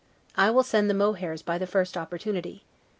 I 0.35 0.49
will 0.49 0.63
send 0.63 0.89
the 0.89 0.95
mohairs 0.95 1.43
by 1.45 1.59
the 1.59 1.67
first 1.67 1.95
opportunity. 1.95 2.63